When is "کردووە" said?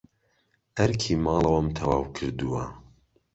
2.15-2.63